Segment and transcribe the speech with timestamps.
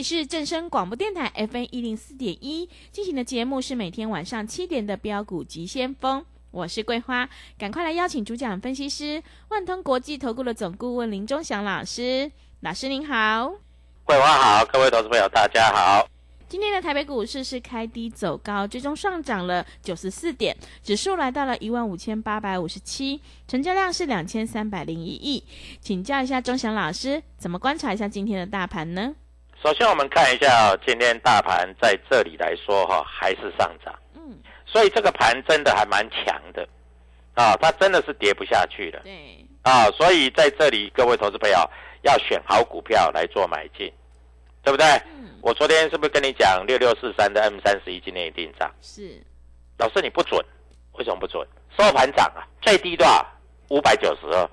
[0.00, 13.52] 里是正声广播电台 FM 一零四点一进行的节目是每天晚上七点的标股急先锋，我是桂花，赶快来邀请主讲分析师万通国际投顾的总顾问林忠祥老师，老师您好。
[14.04, 16.08] 桂花好，各位投资朋友大家好。
[16.48, 25.44] 今天的台北股市是开低走高，最终上涨了九十四点，指数来到了一万五千八百五十七，成交量是两千三百零一亿。
[25.82, 29.14] 请教一下钟祥老师，怎么观察一下今天的大盘呢？
[29.62, 36.66] 首先，我们看一下今天大盘在这里来说哈，还是上涨，嗯，所以这个盘真的还蛮强的
[37.34, 41.58] 啊，它真的是跌不下去了对，啊，所以在这里各位投资朋友
[42.02, 43.92] 要选好股票来做买进，
[44.64, 44.86] 对不对？
[45.18, 48.72] 嗯，我昨天是不是跟你讲六六四三的 M 三十一今天一定涨？
[48.80, 49.22] 是，
[49.76, 50.42] 老师你不准，
[50.92, 51.46] 为什么不准？
[51.78, 53.26] 收盘涨啊，最低多少？
[53.68, 54.50] 五百九十二，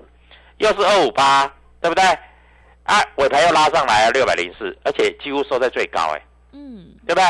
[0.58, 1.50] 又是二五八，
[1.80, 2.04] 对不对？
[2.88, 6.22] 啊，尾盘又拉上来了六百零四，而且几乎收在最高，哎，
[6.52, 7.24] 嗯，对不对？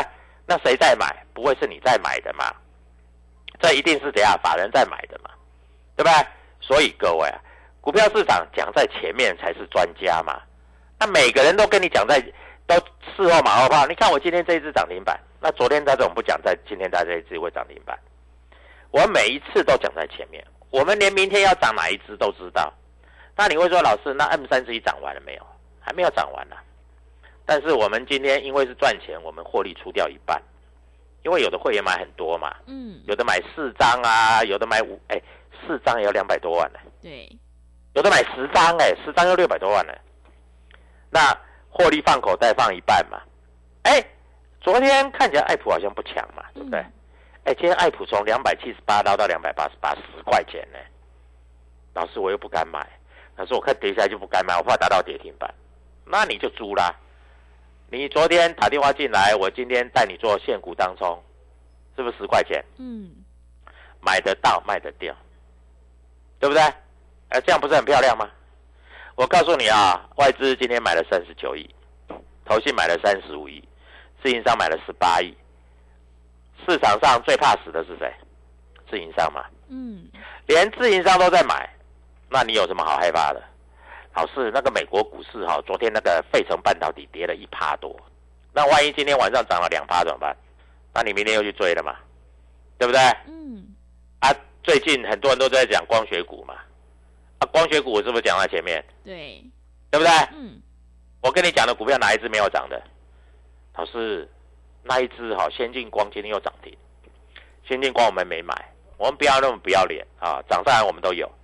[0.46, 1.12] 那谁在买？
[1.34, 2.44] 不会是你在买的嘛？
[3.60, 5.30] 这一定是怎样法人在买的嘛？
[5.96, 6.26] 对不对？
[6.60, 7.40] 所以各位啊，
[7.80, 10.40] 股票市场讲在前面才是专家嘛。
[10.96, 12.20] 那每个人都跟你讲在
[12.64, 12.76] 都
[13.16, 13.84] 事后马后炮。
[13.88, 17.98] 你看我今天这一只涨停板，那昨天他怎么不讲在今天他这一只会涨停板？
[18.92, 22.72] 我每一次都讲在前面，我们连明天要涨哪一只都知道。
[23.38, 25.46] 那你会说老师，那 M 三十一涨完了没有？
[25.80, 26.56] 还没有涨完呢、
[27.46, 30.42] 但是我们今天因为是赚钱，我们获利出掉一半，
[31.24, 35.18] 因为有的会员买很多嘛，嗯，有的买四张啊，有的买五，哎，
[35.64, 37.30] 四张也要两百多万呢，对，
[37.94, 39.94] 有的买十张，哎，十张要六百多万呢。
[41.08, 41.34] 那
[41.70, 43.22] 获利放口袋放一半嘛，
[43.84, 44.04] 哎，
[44.60, 46.80] 昨天看起来爱普好像不强嘛，对不对？
[46.80, 46.92] 嗯。
[47.44, 50.78] 哎，今天爱普从两百七十八捞到两百八十八，十块钱呢。
[51.94, 52.86] 老师我又不敢买，
[53.38, 55.48] 老师我看跌下来就不敢买，我怕达到跌停板，
[56.04, 56.92] 那你就租啦。
[57.88, 61.22] 你昨天打电话进来，我今天带你做现股当中，
[61.96, 62.62] 是不是十块钱？
[62.78, 63.12] 嗯，
[64.00, 65.14] 买得到卖得掉，
[66.40, 66.60] 对不对？
[67.28, 68.28] 哎，这样不是很漂亮吗？
[69.14, 71.72] 我告诉你啊，外资今天买了三十九亿，
[72.44, 73.62] 投信买了三十五亿，
[74.20, 75.32] 自营商买了十八亿。
[76.66, 78.12] 市场上最怕死的是谁？
[78.90, 80.08] 自营商嘛，嗯，
[80.46, 81.68] 连自营商都在买，
[82.30, 83.42] 那你有什么好害怕的？
[84.14, 87.94] 老师，那个美国股市哈、昨天那个费城半导体跌了一趴多，
[88.52, 90.36] 那万一今天晚上涨了两趴怎么办？
[90.92, 91.94] 那你明天又去追了嘛，
[92.76, 93.00] 对不对？
[93.28, 93.64] 嗯，
[94.18, 94.34] 啊，
[94.64, 96.54] 最近很多人都在讲光学股嘛，
[97.38, 99.40] 啊，光学股我是不是讲在前面，对，
[99.90, 100.12] 对不对？
[100.32, 100.60] 嗯，
[101.20, 102.82] 我跟你讲的股票哪一只没有涨的？
[103.74, 104.28] 老师，
[104.82, 106.76] 那一只哈、先进光今天又涨停，
[107.68, 108.52] 先进光我们没买，
[108.96, 111.37] 我们不要那么不要脸啊，涨上来我们都有嗯，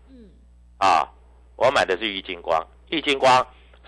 [0.79, 1.09] 啊，
[1.57, 3.47] 我买的是玉金光，玉金光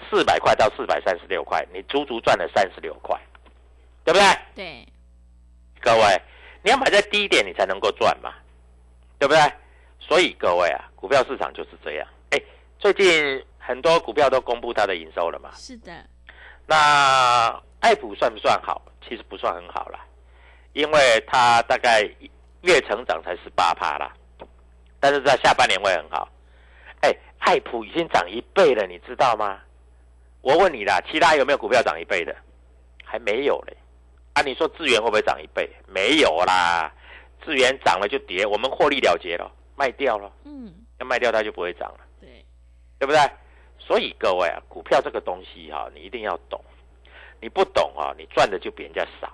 [0.09, 3.21] 四百块到四百三十六块，你足足赚了三十六块，
[4.05, 4.39] 对不对？
[4.55, 4.89] 对，
[5.81, 6.23] 各位，
[6.63, 8.33] 你要买在低点，你才能够赚嘛，
[9.19, 9.41] 对不对？
[9.99, 12.09] 所以各位啊，股票市场就是这样。
[12.31, 12.41] 哎，
[12.79, 15.51] 最近很多股票都公布它的营收了嘛。
[15.55, 15.93] 是的，
[16.67, 18.81] 那爱普算不算好？
[19.09, 20.01] 其实不算很好啦，
[20.73, 22.03] 因为它大概
[22.63, 24.13] 月成长才十八趴啦，
[24.99, 26.29] 但是在下半年会很好。
[27.39, 29.61] 哎，爱普已经涨一倍了，你知道吗？
[30.43, 32.35] 我问你啦，其他有没有股票涨一倍的？
[33.05, 33.77] 还没有嘞。
[34.35, 35.71] 啊，你说资源会不会涨一倍？
[35.87, 36.93] 没有啦，
[37.45, 42.45] 资源涨了就跌，我们获利了结了，卖掉了，嗯，要卖掉它就不会涨了，对，
[42.99, 43.19] 对不对？
[43.79, 46.63] 所以各位啊，股票这个东西哈、你一定要懂，
[47.41, 49.33] 你不懂啊，你赚的就比人家少，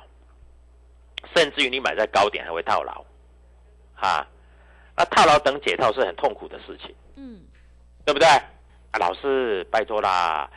[1.35, 3.05] 甚至于你买在高点还会套牢，
[3.95, 4.27] 哈、
[4.95, 6.95] 那套牢等解套是很痛苦的事情。
[7.17, 7.41] 嗯，
[8.05, 8.27] 对不对？
[8.27, 10.51] 啊，老师，拜托啦，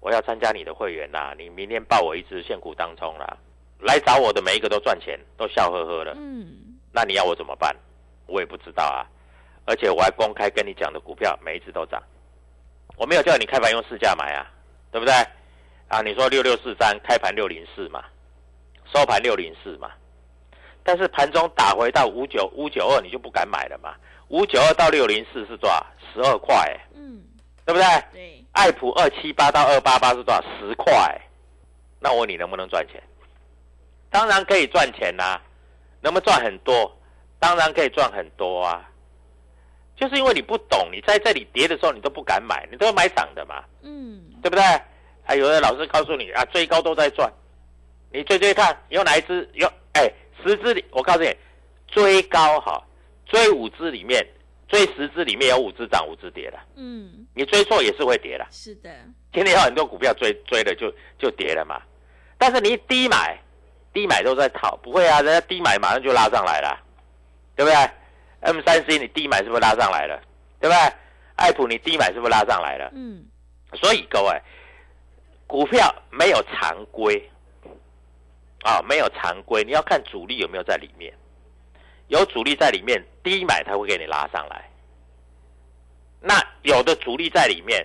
[0.00, 3.36] 我要参加你的会员啦，你明天报我一只现股当中啦，
[3.80, 7.74] 来找我的每一个都赚钱，都笑呵呵的，嗯，那你要我怎么办？
[8.26, 9.02] 我也不知道啊，
[9.64, 12.00] 而且我还公开跟你讲的股票每一只都涨，
[12.96, 14.46] 我没有叫你开盘用市价买啊，
[14.90, 15.12] 对不对？
[15.88, 18.04] 啊，你说六六四三开盘六零四嘛，
[18.94, 19.90] 收盘六零四嘛，
[20.84, 23.94] 但是盘中打回到五九五九二，你就不敢买了嘛？
[24.32, 25.86] 五九二到六零四是多少？
[26.12, 27.22] 十二块、欸，嗯，
[27.66, 27.84] 对不对？
[28.12, 30.42] 对，爱普二七八到二八八是多少？
[30.58, 31.20] 十块、
[32.00, 33.02] 那我问你能不能赚钱？
[34.10, 35.38] 当然可以赚钱啦、
[36.00, 36.90] 能不能赚很多？
[37.38, 38.88] 当然可以赚很多啊。
[39.96, 44.64] 就是因为你不懂，你在这里跌的时候你都不敢买，你都要买涨的嘛，嗯，对不对？
[45.26, 47.30] 啊，有的老师告诉你啊，追高都在赚，
[48.10, 49.70] 你追追看，有哪一只有？
[49.92, 50.10] 哎，
[50.42, 51.36] 十只里，我告诉你，
[51.86, 52.82] 追高哈，
[53.32, 54.24] 追五只里面，
[54.68, 58.46] 追十只里面有五只涨，五只跌的，嗯，你追错也是会跌的。
[58.50, 58.90] 是的，
[59.32, 61.80] 今天有很多股票追追了就就跌了嘛，
[62.36, 63.38] 但是你低买，
[63.90, 66.78] 低买都在套，不会啊，人家低买马上就拉上来了，
[67.56, 67.90] 对不对
[68.40, 70.20] ？M 三 C 你低买是不是拉上来了？
[70.60, 70.92] 对不对？
[71.36, 72.90] 爱普你低买是不是拉上来了？
[72.94, 73.24] 嗯，
[73.74, 74.42] 所以各位，
[75.46, 77.30] 股票没有常规
[78.62, 81.12] 啊，没有常规，你要看主力有没有在里面，
[82.12, 84.68] 有主力在里面，低买它会给你拉上来。
[86.20, 87.84] 那有的主力在里面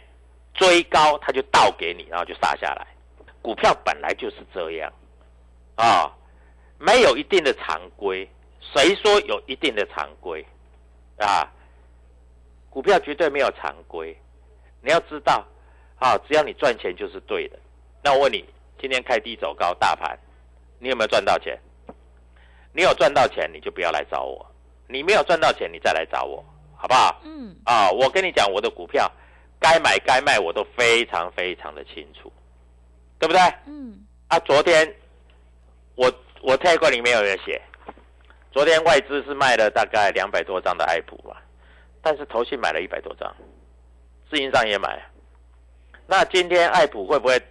[0.53, 2.85] 追高，它就倒给你，然后就杀下来。
[3.41, 4.91] 股票本来就是这样
[5.75, 6.11] 啊，
[6.77, 8.29] 没有一定的常规。
[8.59, 10.45] 谁说有一定的常规
[11.17, 11.49] 啊？
[12.69, 14.13] 股票绝对没有常规。
[14.81, 15.41] 你要知道，
[15.99, 17.57] 啊，只要你赚钱就是对的。
[18.03, 18.43] 那我问你，
[18.77, 20.19] 今天开低走高，大盘，
[20.79, 21.57] 你有没有赚到钱？
[22.77, 24.45] 你有赚到钱，你就不要来找我；
[24.87, 26.45] 你没有赚到钱，你再来找我，
[26.75, 27.19] 好不好？
[27.23, 29.11] 嗯，啊，我跟你讲，我的股票
[29.59, 32.31] 该买该卖，我都非常非常的清楚，
[33.17, 33.41] 对不对？
[33.65, 34.95] 嗯，啊，昨天
[35.95, 36.13] 我
[36.43, 37.59] 我泰国里面有人写，
[38.51, 41.35] 昨天外资是卖了大概两百多张的爱普嘛，
[42.03, 43.35] 但是投信买了一百多张，
[44.29, 45.03] 自营商也买。
[46.05, 47.41] 那今天爱普会不会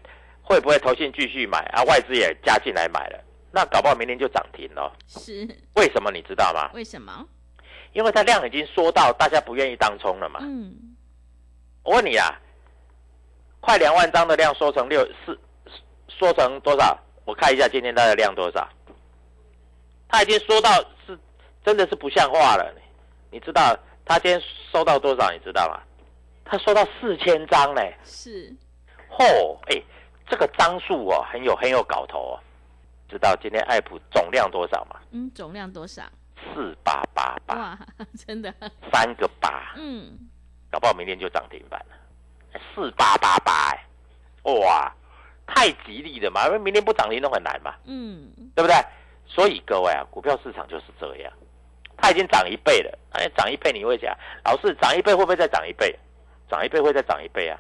[0.41, 1.83] 会不会投信继续买啊？
[1.83, 3.19] 外资也加进来买了，
[3.57, 4.93] 那搞不好明天就涨停了。
[5.07, 6.71] 是，为什么你知道吗？
[6.75, 7.27] 为什么？
[7.95, 10.41] 因为它量已经缩到大家不愿意当冲了嘛。
[10.43, 10.95] 嗯，
[11.83, 12.39] 我问你啊，
[13.61, 15.41] 快两万张的量缩成六四，
[16.07, 16.99] 缩成多少？
[17.25, 18.69] 我看一下今天它的量多少？
[20.07, 20.71] 它已经缩到
[21.07, 21.19] 是
[21.65, 22.75] 真的是不像话了。
[23.31, 23.75] 你知道
[24.05, 24.39] 它今天
[24.71, 25.33] 收到多少？
[25.33, 25.81] 你知道吗？
[26.45, 27.81] 它收到四千张呢。
[28.05, 28.55] 是，
[29.11, 29.25] 嚯、
[29.71, 29.83] 哎，
[30.29, 32.41] 这个张数哦，很有很有搞头哦。
[33.09, 35.01] 知道今天爱普总量多少吗？
[35.13, 36.03] 嗯，总量多少？
[36.55, 37.79] 四八八八，哇，
[38.27, 38.53] 真的，
[38.93, 40.17] 三个八，嗯，
[40.71, 42.61] 搞不好明天就涨停板了。
[42.75, 43.85] 四八八八，哎，
[44.45, 44.93] 哇，
[45.47, 46.47] 太吉利了嘛！
[46.47, 48.75] 因为明天不涨停都很难嘛，嗯，对不对？
[49.27, 51.33] 所以各位啊，股票市场就是这样，
[51.97, 52.99] 它已经涨一倍了。
[53.13, 55.99] 哎，涨一倍你会讲，老师涨一倍会不会再涨一倍？
[56.49, 57.59] 涨一倍会再涨一倍啊，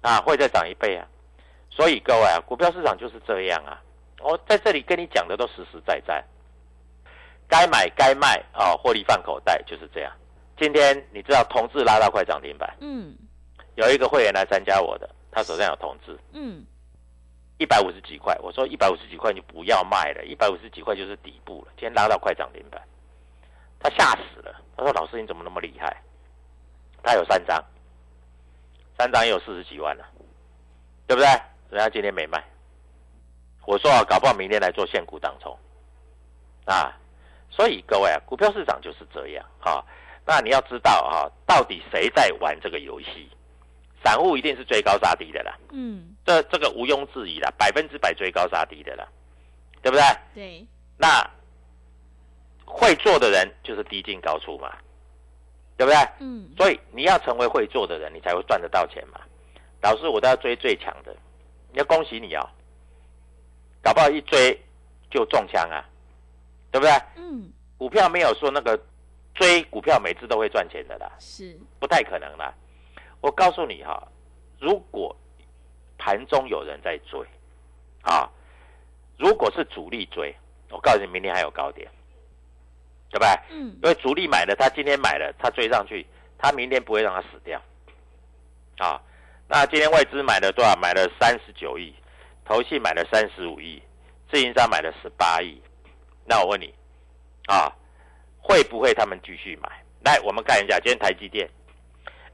[0.00, 1.06] 啊，会再涨一倍啊。
[1.70, 3.80] 所以各位啊，股票市场就是这样啊。
[4.22, 6.24] 我在这里跟你讲的都实实在在，
[7.48, 10.12] 该买该卖啊，获利放口袋就是这样。
[10.56, 13.16] 今天你知道同志拉到快涨停板，嗯，
[13.76, 16.64] 有一个会员来参加我的，他手上有同志，嗯，
[17.58, 21.72] 一百五十几块，我说一百五十几块就不要卖了，一百五十几块就是底部了。
[21.76, 22.80] 今天拉到快涨停板，
[23.78, 24.60] 他吓死了。
[24.76, 25.94] 他说：“老师你怎么那么厉害？”
[27.02, 27.62] 他有三张，
[28.96, 30.04] 三张也有四十几万了，
[31.06, 31.26] 对不对？
[31.70, 32.42] 人家今天没卖。
[33.70, 35.56] 我说啊，搞不好明天来做现股当冲
[36.64, 36.92] 啊。
[37.48, 39.84] 所以各位啊，股票市场就是这样啊。
[40.26, 43.30] 那你要知道啊，到底谁在玩这个游戏？
[44.02, 45.56] 散户一定是追高杀低的啦。
[45.70, 49.06] 嗯，这这个毋庸置疑的，百分之百追高杀低的啦，
[49.82, 50.04] 对不对？
[50.34, 51.24] 对，那
[52.64, 54.76] 会做的人就是低进高出嘛，
[55.76, 55.96] 对不对？
[56.18, 59.20] 嗯，所以你要成为会做的人，你才会赚得到钱嘛。
[59.80, 61.14] 老师，我都要追最强的，
[61.70, 62.48] 你要恭喜你哦，
[63.82, 64.60] 搞不好一追
[65.10, 65.84] 就中枪啊，
[66.70, 66.92] 对不对？
[67.16, 68.78] 嗯，股票没有说那个
[69.34, 72.52] 追股票每次都会赚钱的啦，是，不太可能啦。
[73.20, 74.06] 我告诉你哈，
[74.58, 75.14] 如果
[75.98, 77.20] 盘中有人在追，
[78.02, 78.28] 啊，
[79.18, 80.34] 如果是主力追，
[80.70, 81.86] 我告诉你，明天还有高点，
[83.10, 83.28] 对不对？
[83.50, 86.06] 嗯因为主力买了，他今天买了，他追上去，
[86.38, 87.60] 他明天不会让他死掉。
[88.78, 88.98] 啊，
[89.46, 90.74] 那今天外资买了多少？
[90.76, 91.94] 买了三十九亿，
[92.50, 93.80] 投信买了三十五亿，
[94.28, 95.62] 自营商买了十八亿。
[96.24, 96.74] 那我问你，
[97.46, 97.72] 啊，
[98.40, 99.70] 会不会他们继续买？
[100.04, 101.48] 来，我们看一下今天台积电。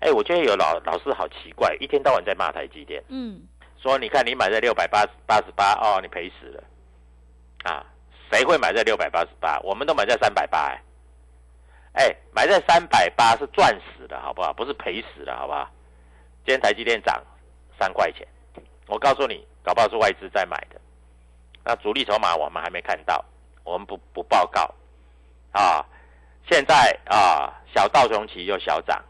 [0.00, 3.42] 哎，我觉得有老老师好奇怪，一天到晚在骂台积电，嗯
[3.76, 6.64] 说你看你买在六百八八十八哦，你赔死了。
[7.64, 7.84] 啊，
[8.32, 9.60] 谁会买在六百八十八？
[9.60, 10.80] 我们都买在三百八，哎，
[11.92, 14.50] 哎，买在三百八是赚死了，好不好？
[14.54, 15.70] 不是赔死了，好不好？
[16.46, 17.22] 今天台积电涨
[17.78, 18.26] 三块钱，
[18.86, 20.80] 我告诉你，搞不好是外资在买的。
[21.64, 23.24] 那主力筹码我们还没看到，
[23.64, 24.72] 我们不不报告
[25.50, 25.84] 啊。
[26.48, 29.04] 现在啊，小道琼期又小涨，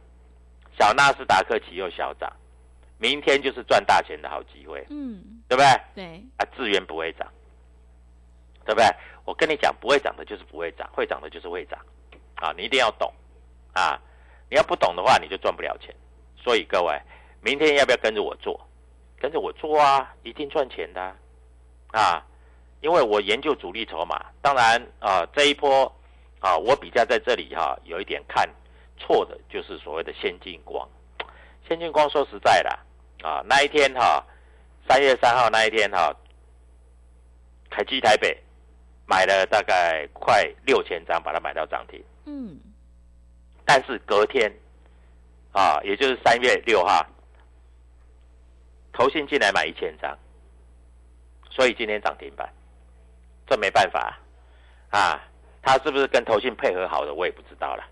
[0.79, 2.33] 小纳斯达克期又小涨，
[2.97, 5.67] 明天就是赚大钱的好机会，嗯，对不对？
[5.95, 7.31] 对，啊，资源不会涨，
[8.65, 8.87] 对不对？
[9.27, 11.79] 我跟你讲，不会涨的就是不会涨，会涨的就是会涨，
[12.37, 13.13] 啊，你一定要懂，
[13.75, 14.01] 啊，
[14.49, 15.95] 你要不懂的话，你就赚不了钱。
[16.39, 16.99] 所以各位，
[17.43, 18.59] 明天要不要跟着我做？
[19.19, 21.17] 跟着我做啊，一定赚钱的啊，
[21.93, 22.27] 啊
[22.81, 24.27] 因为我研究主力筹码。
[24.43, 25.91] 当然啊，这一波
[26.41, 28.49] 啊，我比较在这里哈、有一点看
[28.99, 30.89] 错的，就是所谓的先进光。
[31.69, 32.71] 先进光说实在的
[33.27, 34.25] 啊，那一天哈、
[34.89, 36.15] 三月三号那一天哈、
[37.71, 38.37] 凯基台北
[39.07, 42.03] 买了大概快六千张，把它买到涨停。
[42.27, 42.59] 嗯
[43.65, 44.53] 但是隔天
[45.53, 47.05] 啊，也就是三月六号，
[48.97, 50.17] 投信进来买一千张，
[51.51, 52.51] 所以今天涨停板，
[53.47, 54.19] 这没办法
[54.91, 55.21] 啊。
[55.61, 57.85] 他是不是跟投信配合好的，我也不知道了。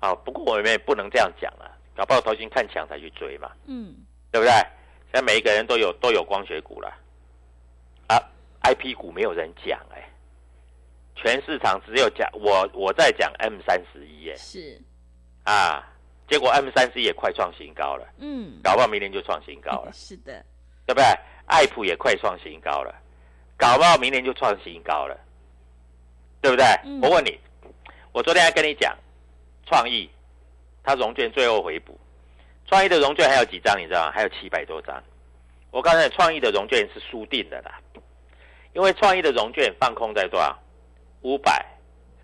[0.00, 3.94] 啊，不过我们也不能这样讲啊，搞不好投信看强才去追嘛，嗯
[4.30, 4.52] 对不对？
[5.10, 6.88] 现在每一个人都有都有光学股了，
[8.06, 8.16] 啊
[8.62, 10.08] ，IP 股没有人讲哎、
[11.16, 14.36] 全市场只有讲我我在讲 M 三十一耶。
[14.36, 14.80] 是，
[15.44, 15.84] 啊，
[16.28, 20.44] 结果 M 三 C 也快创新高了，嗯，搞不好明年就创新高了， 是的，
[20.86, 21.04] 对不对？
[21.46, 22.94] 爱普也快创新高了，
[23.56, 25.18] 搞不好明年就创新高了，
[26.42, 26.64] 对不对？
[26.84, 27.38] 嗯我问你，
[28.12, 28.96] 我昨天还跟你讲，
[29.66, 30.10] 创意
[30.84, 31.98] 它融券最后回补，
[32.66, 34.12] 创意的融券还有几张，你知道吗？
[34.12, 35.02] 还有七百多张。
[35.70, 37.80] 我告诉你，创意的融券是输定的啦，
[38.74, 40.58] 因为创意的融券放空在多少？
[41.22, 41.66] 五百、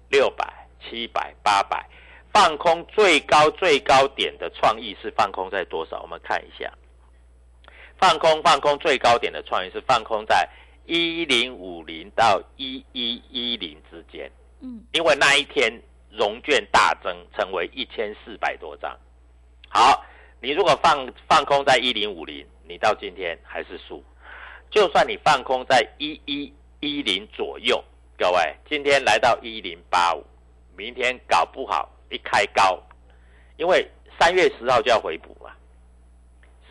[0.09, 0.47] 六百、
[0.81, 1.85] 七百、八百，
[2.35, 6.03] 放空最高最高点的创意是放空在多少？
[6.03, 6.69] 我们看一下，
[7.97, 10.49] 放空放空最高点的创意是放空在
[10.85, 14.29] 一零五零到一一一零之间，
[14.61, 15.73] 嗯因为那一天
[16.11, 18.99] 融券大增，成为一千四百多张。
[19.69, 20.05] 好，
[20.43, 24.03] 你如果放放空在一零五零，你到今天还是输。
[24.73, 27.83] 就算你放空在一一一零左右，
[28.19, 30.25] 各位，今天来到一零八五，
[30.77, 32.83] 明天搞不好一开高，
[33.57, 35.51] 因为三月十号就要回补嘛，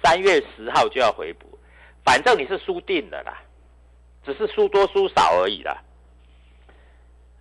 [0.03, 1.57] 三月十号就要回补，
[2.03, 3.41] 反正你是输定了啦，
[4.25, 5.81] 只是输多输少而已啦。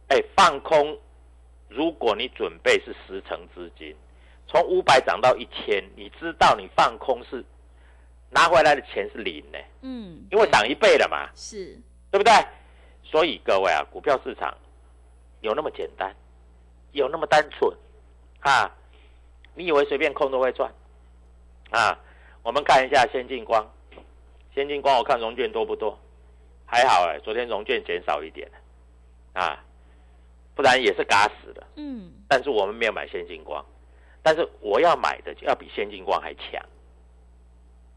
[0.08, 0.98] 哎，放空，
[1.68, 3.94] 如果你准备是十成资金，
[4.46, 7.44] 从五百涨到一千，你知道你放空是
[8.30, 11.78] 拿回来的钱是零呢、嗯，因为涨一倍了嘛，是，
[12.10, 12.32] 对不对？
[13.04, 14.56] 所以各位啊，股票市场
[15.40, 16.14] 有那么简单，
[16.92, 17.70] 有那么单纯
[18.40, 18.70] 啊？
[19.54, 20.72] 你以为随便空都会赚
[21.70, 21.98] 啊？
[22.42, 23.64] 我们看一下先进光，
[24.54, 25.98] 先进光我看融券多不多？
[26.64, 28.50] 还好哎、昨天融券减少一点
[29.34, 29.62] 啊，
[30.54, 31.66] 不然也是嘎死的。
[31.76, 33.62] 嗯但是我们没有买先进光，
[34.22, 36.64] 但是我要买的就要比先进光还强，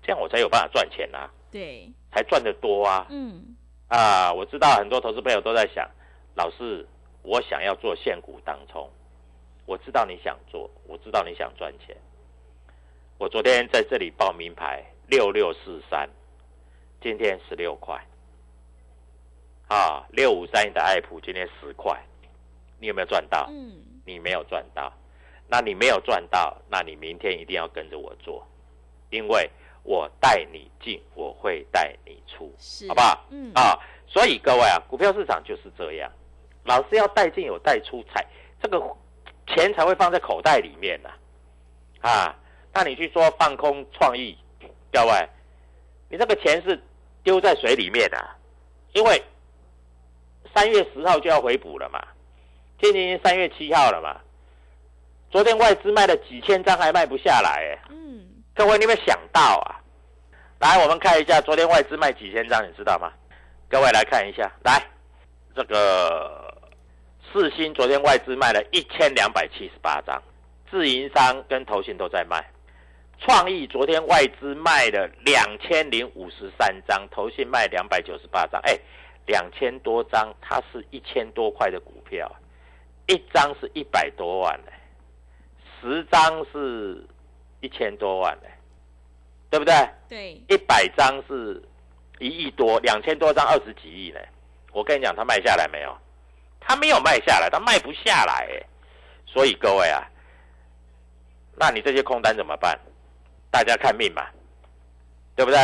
[0.03, 3.07] 这样我才有办法赚钱啊，对，才赚得多啊。
[3.09, 3.55] 嗯
[3.87, 5.89] 啊，我知道很多投资朋友都在想，
[6.35, 6.85] 老师，
[7.25, 8.87] 我想要做现股当冲，
[9.65, 11.97] 我知道你想做，我知道你想赚钱。
[13.17, 16.07] 我昨天在这里报名牌六六四三，
[17.01, 17.99] 今天十六块，
[19.67, 21.99] 啊，六五三一的爱普今天十块，
[22.79, 23.47] 你有没有赚到？
[23.49, 23.81] 嗯。
[24.05, 24.93] 你没有赚到，
[25.47, 28.45] 那你没有赚到，那你明天一定要跟着我做，
[29.09, 29.49] 因为
[29.81, 33.25] 我带你进，我会带你出，是，好不好？
[33.31, 33.51] 嗯。
[33.55, 36.11] 啊，所以各位啊，股票市场就是这样，
[36.65, 38.25] 老师要带进有带出才，
[38.61, 38.81] 这个
[39.47, 41.09] 钱才会放在口袋里面呢、
[42.01, 42.35] 啊。
[42.73, 44.37] 那你去说放空创意，
[44.91, 45.29] 各位，
[46.09, 46.77] 你这个钱是
[47.23, 48.35] 丢在水里面的、啊，
[48.93, 49.23] 因为
[50.53, 52.01] 三月十号就要回补了嘛，
[52.81, 54.19] 今年三月七号了嘛，
[55.31, 59.79] 昨天外资卖了几千张还卖不下来，哎，嗯各位，你有没有想到啊？
[60.59, 63.13] 来，我们看一下昨天外资卖几千张，你知道吗？
[63.69, 64.81] 各位来看一下，来
[65.55, 66.44] 这个
[67.35, 70.23] 四星昨天外资卖了一千两百七十八张，
[70.71, 72.41] 自营商跟投信都在卖。
[73.19, 78.79] 创意昨天外资卖了两千零五十三张，投信卖两百九十八张，哎，
[79.25, 82.33] 两千多张，它是一千多块的股票，
[83.07, 84.71] 一张是一百多万呢，
[85.81, 87.05] 十张是
[87.59, 88.47] 一千多万呢，
[89.49, 89.73] 对不对？
[90.07, 91.61] 对，一百张是
[92.19, 94.21] 一亿多，两千多张二十几亿呢。
[94.71, 95.93] 我跟你讲，它卖下来没有？
[96.67, 98.65] 它没有卖下来，它卖不下来，哎，
[99.25, 100.01] 所以各位啊，
[101.55, 102.77] 那你这些空单怎么办？
[103.51, 104.25] 大家看命嘛，
[105.35, 105.59] 对不对？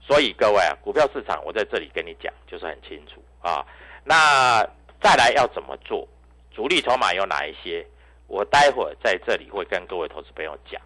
[0.00, 3.66] 所以各位啊，股票市场我在这里跟你讲，就是很清楚啊。
[4.04, 4.62] 那
[5.02, 6.08] 再来要怎么做？
[6.50, 7.86] 主力筹码有哪一些？
[8.26, 10.80] 我待会儿在这里会跟各位投资朋友讲。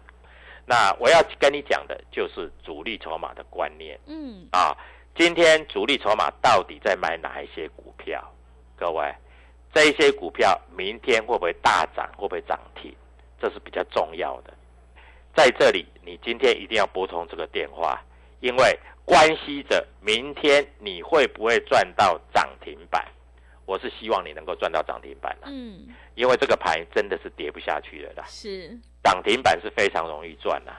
[0.65, 3.99] 那我要跟你讲的就是主力筹码的观念。
[4.07, 4.75] 嗯，啊，
[5.15, 8.23] 今天主力筹码到底在买哪一些股票？
[8.75, 9.13] 各位，
[9.75, 12.09] 这一些股票明天会不会大涨？
[12.15, 12.95] 会不会涨停？
[13.37, 14.53] 这是比较重要的。
[15.35, 18.01] 在这里，你今天一定要拨通这个电话，
[18.39, 23.05] 因为关系着明天你会不会赚到涨停板。
[23.65, 28.23] 我是希望你能够赚到涨停板的，嗯，因为这个盘真的是跌不下去了啦。
[28.29, 28.69] 是，
[29.03, 30.71] 涨停板是非常容易赚的，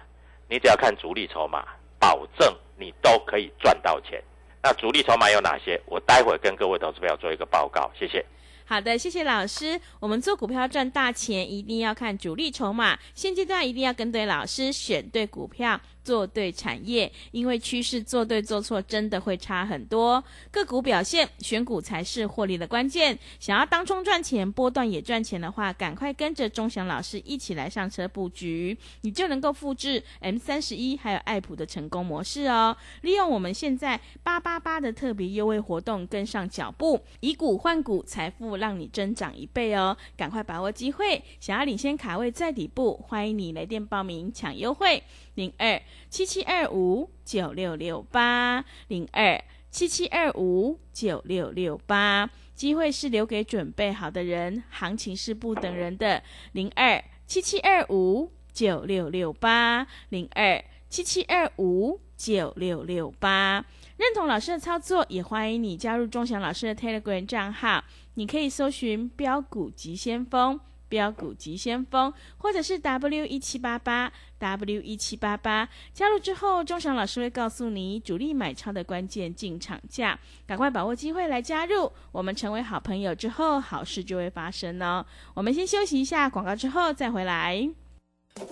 [0.48, 1.66] 你只要看主力筹码，
[1.98, 4.22] 保证你都可以赚到钱。
[4.62, 5.78] 那主力筹码有哪些？
[5.84, 8.24] 我待会跟各位投资朋友做一个报告，谢谢。
[8.68, 9.80] 好的，谢谢老师。
[10.00, 12.98] 我们做股票赚大钱，一定要看主力筹码。
[13.14, 15.80] 现阶段一定要跟对老师，选对股票。
[16.06, 20.22] 做对产业，因为趋势做对做错真的会差很多。
[20.52, 23.18] 个股表现，选股才是获利的关键。
[23.40, 32.76] 想要当冲赚钱，波段也赚钱的话，赶快跟着钟祥老师一起来上车布局，你就能够复制 M 三十一还有爱普的成功模式哦。
[33.00, 39.96] 利用我们现在八八八的特别优惠活动，跟上脚步，以股换股，财富让你增长一倍哦！
[40.16, 45.02] 赶快把握机会，想要领先卡位在底部，欢迎你来电报名抢优惠。
[45.34, 56.22] 零二七七二五九六六八，零二七七二五九六六八，机会是留给准备好的人，行情是不等人的。
[56.52, 63.64] 零二七七二五九六六八，零二七七二五九六六八，
[63.96, 70.58] 认同老师的操作，也欢迎你加入钟祥老师的 Telegram 账号，你可以搜寻标股急先锋。
[70.88, 81.90] 标股急先锋，或者是 W 一七八八 W 一七八八，加入之后，钟祥老师会告诉你主力买超的关键进场价，赶快把握机会来加入。
[82.12, 85.04] 我们成为好朋友之后，好事就会发生哦。
[85.34, 87.68] 我们先休息一下广告，之后再回来。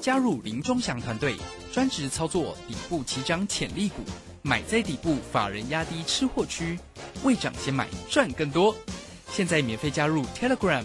[0.00, 1.36] 加入林钟祥团队，
[1.70, 4.02] 专职操作底部起涨潜力股，
[4.40, 6.78] 买在底部，法人压低吃货区，
[7.22, 8.74] 未涨先买赚更多。
[9.28, 10.84] 现在免费加入 Telegram。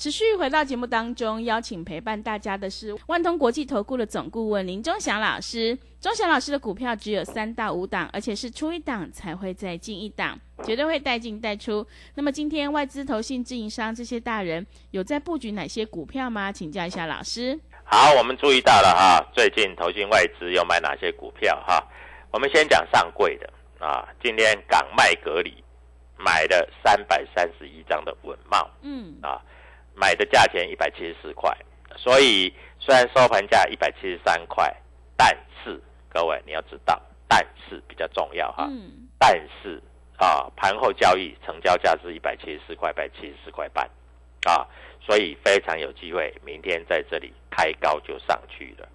[0.00, 5.76] 持续回到节目当中，邀请陪伴大家的是万通国际投顾的总顾问林忠祥老师。
[6.00, 11.86] 忠祥老师的股票只有三到五档，而且是出一档才会再进一档，绝对会带进带出。
[12.14, 16.50] 那么今天外资、投信、自营商这些大人有在布局哪些股票吗？
[16.50, 17.60] 请教一下老师。
[17.84, 21.86] 好，我们注意到了哈，最近投信外资有买哪些股票哈？
[22.30, 25.62] 我们先讲上柜的啊，今天港麦格里
[26.16, 29.38] 买了三百三十一张的稳茂，嗯啊。
[30.00, 31.54] 买的价钱一百七十四块，
[31.94, 34.74] 所以虽然收盘价一百七十三块，
[35.14, 38.66] 但是各位你要知道，但是比较重要哈，
[39.18, 39.80] 但是
[40.16, 43.88] 啊盘后交易成交价是一百七十四块，一百七十四块半
[44.46, 44.66] 啊，
[45.00, 48.88] 所以非常有机会明天在这里开高就上去了。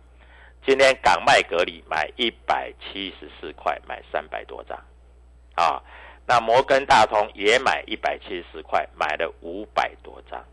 [0.65, 4.76] 今天港麦格里买一百七十四块，买三百多张
[5.54, 5.80] 啊，
[6.26, 10.44] 那摩根大通也买一百七十四块，买了五百多张。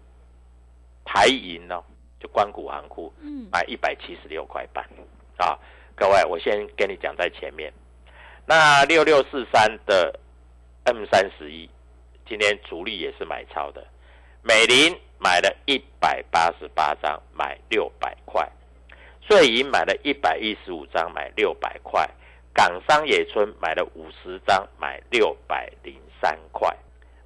[1.04, 1.82] 台银呢，
[2.20, 3.12] 就关谷行库，
[3.50, 4.84] 买一百七十六块半，
[5.36, 5.58] 啊，
[5.94, 7.72] 各位，我先跟你讲在前面。
[8.46, 10.18] 那六六四三的
[10.84, 11.68] M 三十一，
[12.26, 13.86] 今天主力也是买超的，
[14.42, 18.44] 美林买了一百八十八张，买六百块；
[19.28, 22.08] 瑞银买了一百一十五张，买六百块；
[22.52, 26.68] 港商野村买了五十张，买六百零三块；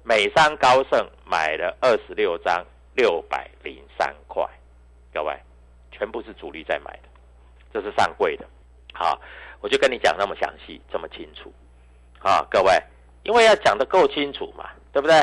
[0.03, 2.65] 美商高盛买了二十六张。
[2.97, 4.43] 六百零三块，
[5.13, 5.33] 各位，
[5.91, 7.03] 全部是主力在买的，
[7.71, 8.45] 这是上柜的，
[8.91, 9.21] 好，
[9.61, 11.53] 我就跟你讲那么详细，这么清楚，
[12.19, 12.73] 啊，各位，
[13.21, 15.15] 因为要讲的够清楚嘛，对不对？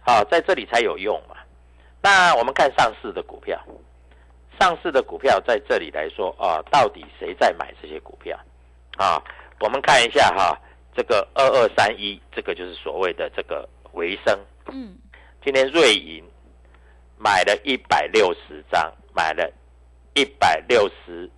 [0.00, 1.36] 好，在这里才有用嘛。
[2.02, 3.56] 那我们看上市的股票，
[4.58, 8.36] 上市的股票在这里来说啊，到底谁在买这些股票？
[8.98, 9.22] 啊，
[9.60, 10.60] 我们看一下哈，
[10.96, 14.98] 这个二二三一，这个就是所谓的这个维生，嗯，
[15.44, 16.24] 今天瑞银
[17.24, 19.50] 买了一百六十张，买了
[20.12, 21.30] 一百六十，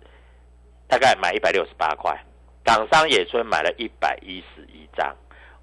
[0.85, 2.13] 大概买一百六十八块。
[2.61, 5.15] 港商野村买了一百一十一张，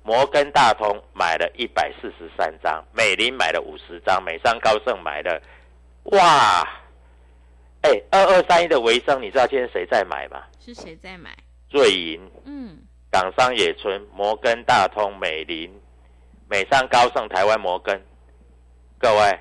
[0.02, 5.38] 摩根大通买了一百四十三张，美林买了五十张，美商高盛买了，
[6.04, 6.66] 哇，
[7.82, 10.42] 哎，二二三一的维生，你知道今天谁在买吗？
[10.58, 11.36] 是谁在买？
[11.68, 12.78] 瑞银、嗯，
[13.10, 15.70] 港商野村、摩根大通、美林、
[16.48, 18.02] 美商高盛、台湾摩根，
[18.98, 19.38] 各位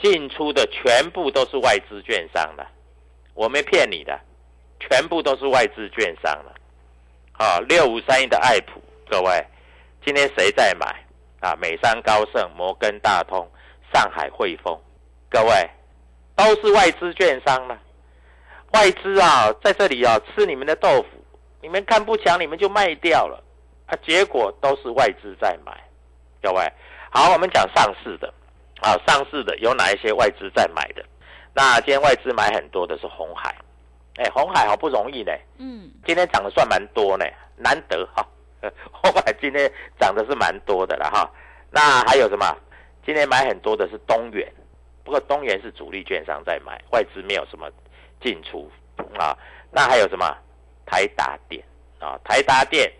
[0.00, 2.66] 进出的全部都是外资券商的，
[3.34, 4.18] 我没骗你的，
[4.78, 6.54] 全部都是外资券商了。
[7.32, 9.44] 啊，六五三一的爱普，各位
[10.04, 10.86] 今天谁在买
[11.40, 11.56] 啊？
[11.60, 13.48] 美商高盛、摩根大通、
[13.92, 14.76] 上海汇丰，
[15.28, 15.70] 各位
[16.34, 17.78] 都是外资券商了。
[18.72, 21.08] 外资啊，在这里啊吃你们的豆腐，
[21.62, 23.42] 你们看不强，你们就卖掉了
[23.86, 25.72] 啊，结果都是外资在买，
[26.42, 26.72] 各位。
[27.10, 28.32] 好，我们讲上市的
[28.80, 31.04] 啊，上市的有哪一些外资在买的？
[31.54, 33.54] 那今天外资买很多的是红海，
[34.16, 37.24] 哎，红海好不容易呢，嗯，今天涨得算蛮多呢，
[37.56, 38.26] 难得哈。
[38.90, 41.30] 红海今天涨的是蛮多的了哈。
[41.70, 42.44] 那还有什么？
[43.04, 44.52] 今天买很多的是东元，
[45.04, 47.70] 不过东元是主力券商在买，外资没有什么
[48.20, 48.70] 进出
[49.16, 49.36] 啊。
[49.70, 50.36] 那还有什么？
[50.86, 51.62] 台达电
[51.98, 52.90] 啊，台达电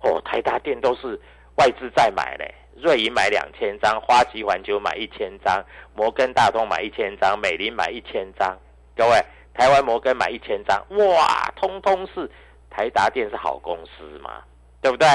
[0.00, 1.18] 哦，台达电都是
[1.56, 2.54] 外资在买嘞。
[2.74, 8.58] 瑞银买两千张，花旗环球买一千张，摩根大通买一千张，美林买一千张，
[8.96, 12.28] 各位，台湾摩根买一千张，哇，通通是
[12.70, 14.42] 台达电是好公司嘛，
[14.80, 15.06] 对不对？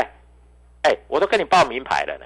[0.83, 2.25] 哎，我都跟你报名牌了呢，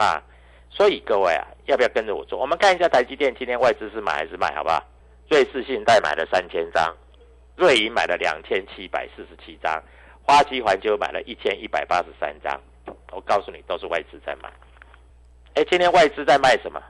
[0.00, 0.22] 啊，
[0.70, 2.38] 所以各位啊，要不要跟着我做？
[2.38, 4.80] 我们看一下台积电今天外资是买还是卖，好不好？
[5.28, 6.94] 瑞士信贷买了三千张，
[7.56, 9.82] 瑞银买了两千七百四十七张，
[10.22, 12.60] 花旗环球买了一千一百八十三张。
[13.12, 14.50] 我告诉你，都是外资在买。
[15.54, 16.80] 哎，今天外资在卖什么？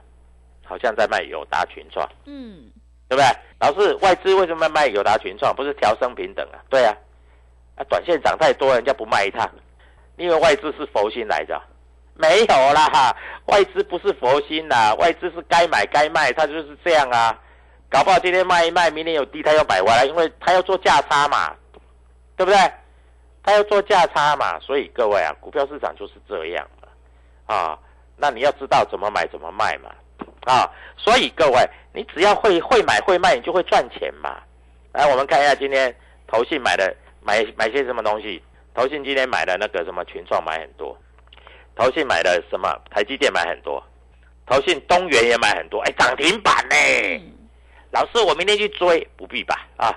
[0.65, 2.69] 好像在卖友达群创，嗯，
[3.07, 3.25] 对不对？
[3.59, 5.55] 老师，外资为什么要卖友达群创？
[5.55, 6.61] 不是调升平等啊？
[6.69, 6.95] 对啊，
[7.75, 9.49] 啊，短线涨太多，人家不卖一趟。
[10.15, 11.59] 你以为外资是佛心来着？
[12.13, 17.35] 没有啦，外资不是佛心啦，外资是该买该卖，它就是这样啊。
[17.89, 21.55] 搞不好今天卖一卖，明天有低，他要买回来，因为他要做价差嘛，
[22.37, 22.59] 对不对？
[23.43, 27.79] 他要做价差嘛，所以各位啊，股票市场就是这样嘛，啊，
[28.17, 29.89] 那你要知道怎么买怎么卖嘛，
[30.45, 34.37] 啊，所以各位，你只要会会买会卖，你就会赚钱嘛。
[34.91, 35.95] 来，我们看一下今天
[36.27, 38.41] 投信买的买买些什么东西。
[38.75, 40.97] 投信今天买的那个什么群创买很多，
[41.75, 43.83] 投信买的什么台积电买很多，
[44.45, 46.75] 投信东元也买很多，哎，涨停板呢。
[47.91, 49.67] 老师，我明天去追，不必吧？
[49.75, 49.91] 啊，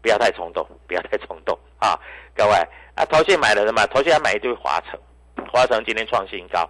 [0.00, 1.98] 不要太冲动，不要太冲动啊，
[2.34, 2.54] 各位
[2.94, 3.86] 啊，投信买了什么？
[3.88, 4.98] 投信还买一堆华城，
[5.50, 6.68] 华城今天创新高。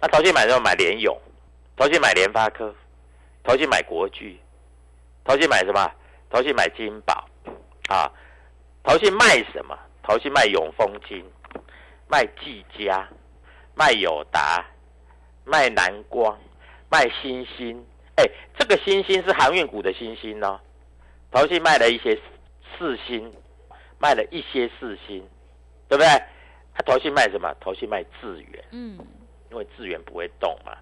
[0.00, 0.60] 那投信买什么？
[0.60, 1.16] 买联勇，
[1.76, 2.74] 投信买联发科，
[3.44, 4.38] 投信买国巨，
[5.24, 5.90] 投信买什么？
[6.30, 7.26] 投信买金宝，
[7.88, 8.10] 啊，
[8.82, 9.78] 投信卖什么？
[10.02, 11.24] 投信卖永丰金，
[12.06, 13.08] 卖技嘉，
[13.74, 14.64] 卖友达，
[15.44, 16.38] 卖南光，
[16.90, 17.84] 卖新兴。
[18.16, 18.24] 哎，
[18.58, 20.60] 这个星星是航运股的星星哦。
[21.30, 22.18] 投信卖了一些
[22.76, 23.32] 四星，
[23.98, 25.26] 卖了一些四星，
[25.88, 26.06] 对不对？
[26.74, 27.52] 他投信卖什么？
[27.60, 28.98] 投信卖智源，嗯，
[29.50, 30.76] 因为智源不会动嘛。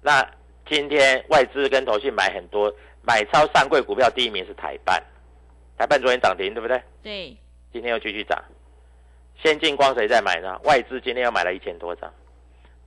[0.00, 0.26] 那
[0.66, 5.02] 今天外资跟投信买很多，买超上柜股票第一名是台办，
[5.76, 6.82] 台办昨天涨停，对不对？
[7.02, 7.36] 对，
[7.72, 8.42] 今天又继续涨。
[9.42, 10.58] 先进光谁在买呢？
[10.64, 12.12] 外资今天又买了一千多张。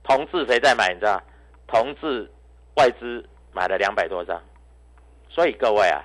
[0.02, 0.92] 同志谁在买？
[0.92, 1.22] 你知道？
[1.66, 2.30] 同志
[2.76, 4.40] 外资买了两百多张。
[5.28, 6.04] 所以各位啊，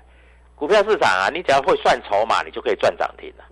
[0.60, 3.46] 股票市场啊，你只要会算筹码，你就可以赚涨停了。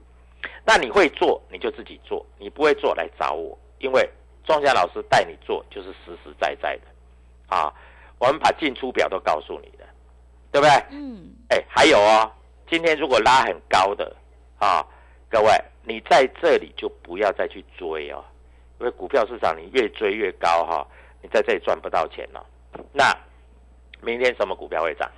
[0.66, 4.08] 那你会做，你就自己做；你不会做，来找我，因为
[4.44, 7.56] 庄家老师带你做就是实实在在的。
[7.56, 7.74] 啊，
[8.20, 9.86] 我们把进出表都告诉你的，
[10.52, 10.70] 对不对？
[10.90, 12.30] 嗯，哎，还有哦，
[12.70, 14.14] 今天如果拉很高的
[14.60, 14.86] 啊，
[15.30, 15.50] 各位，
[15.84, 18.22] 你在这里就不要再去追哦，
[18.82, 20.86] 因为股票市场你越追越高哈、
[21.22, 22.44] 你在这里赚不到钱哦。
[22.92, 23.16] 那
[24.02, 25.10] 明天什么股票会涨？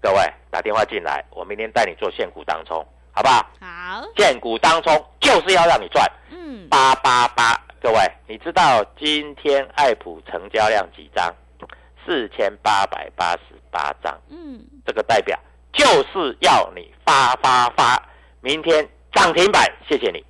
[0.00, 3.44] 各位打电话进来，我明天带你做现股当冲，好不好？
[3.60, 7.54] 好，现股当冲就是要让你赚嗯，八八八。
[7.80, 11.34] 各位，你知道今天爱普成交量几张？
[12.06, 14.16] 四千八百八十八张。
[14.30, 15.38] 嗯，这个代表
[15.72, 18.00] 就是要你发发发，
[18.40, 20.24] 明天涨停板，谢谢你。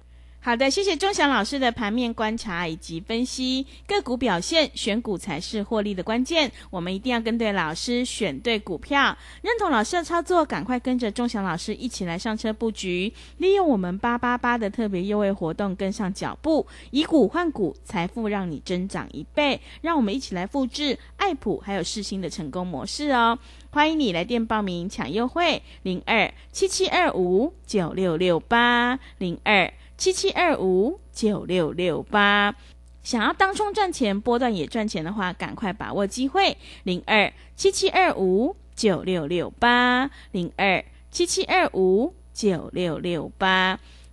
[0.48, 6.50] 好的，谢谢钟祥老师的盘面观察以及分析个股表现，选股才是获利的关键。
[6.70, 19.60] 我们一定要跟对老师，选对股票，认同老师的操作，赶快跟着钟祥老师一起来上车布局，利用我们八八八的特别优惠活动跟上脚步，以股换股，财富让你增长一倍。
[19.82, 23.38] 让我们一起来复制爱普还有世新的成功模式哦！
[23.68, 29.70] 欢迎你来电报名抢优惠，零二七七二五九六六八零二。
[29.98, 32.54] 七七二五九六六八，
[33.02, 36.56] 想要当冲赚钱，波段也赚钱的话，赶快把握机会。
[36.84, 43.80] 零二七七二五九六六八，零二七七二五九六六八。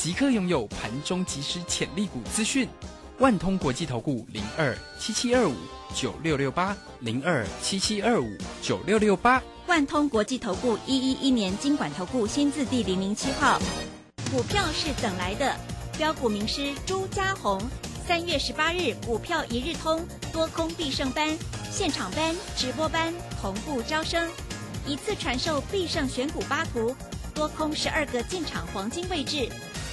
[0.00, 2.66] 即刻拥有盘中即时潜力股资讯，
[3.18, 5.54] 万通国际投顾零二七七二五
[5.94, 8.26] 九六六八零二七七二五
[8.62, 13.60] 九六六八，万通国际投顾一一一年经管投顾新字第零零七号，
[14.30, 15.54] 股票是等来的，
[15.98, 17.60] 标股名师朱家红，
[18.08, 21.36] 三月十八日股票一日通多空必胜班，
[21.70, 24.30] 现场班直播班同步招生，
[24.86, 26.96] 一次传授必胜选股八股，
[27.34, 29.46] 多空十二个进场黄金位置。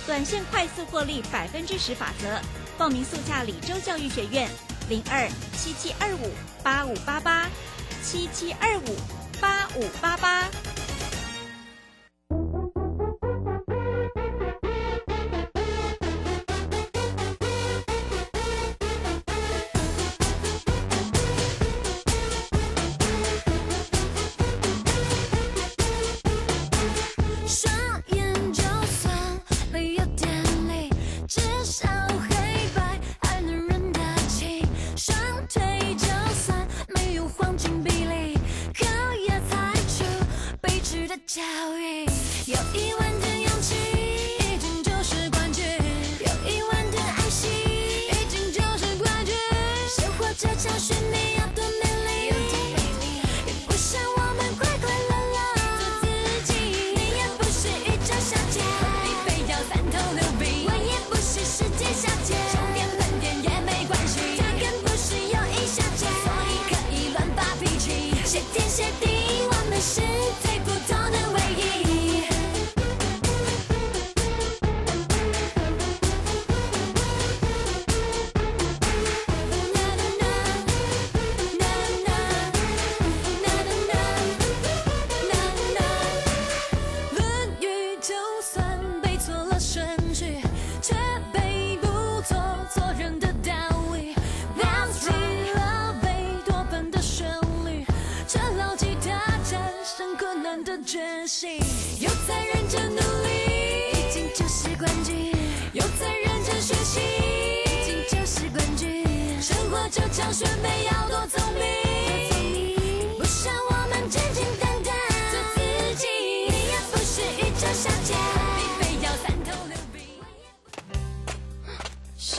[0.08, 2.39] 短线快速获利百分之十法则，
[2.78, 4.50] 报名速洽李州教育学院，
[4.88, 6.32] 零二七七二五
[6.63, 7.50] 八五八八，
[8.02, 8.96] 七七二五
[9.41, 10.50] 八五八八。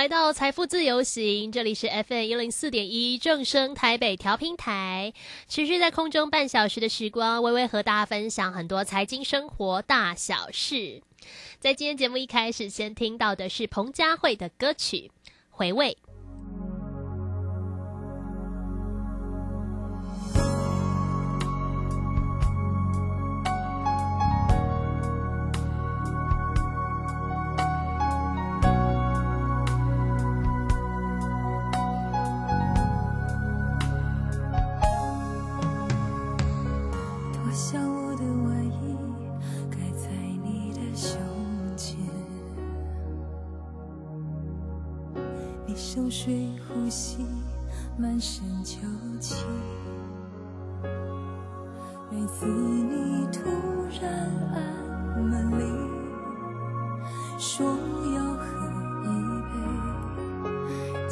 [0.00, 5.12] 来到财富自由行，这里是 FM 一零四点一正声台北调频台，
[5.46, 11.02] 持续在空中半小时的时光，微微和大家分享很多财经生活大小事。
[11.58, 15.10] 在今天节目一开始，先听到的是彭佳慧的歌曲
[15.50, 15.98] 《回味》。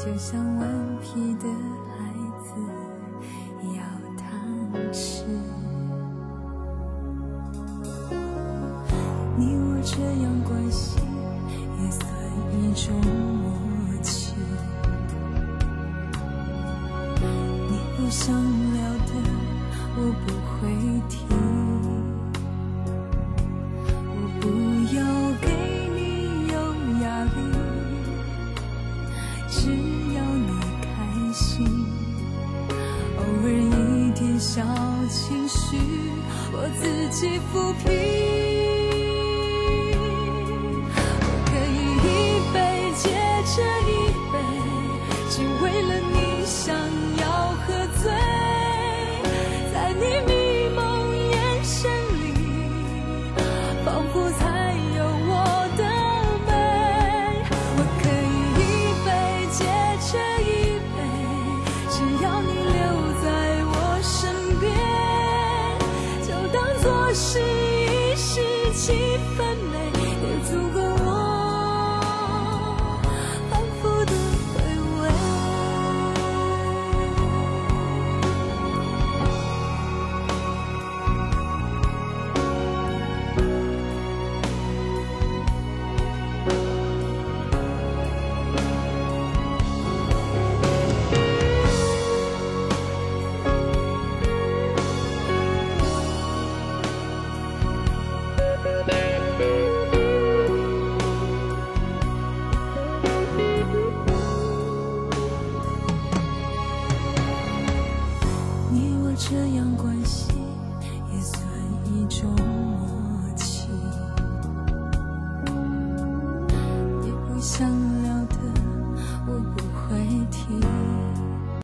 [0.08, 1.46] 就像顽皮的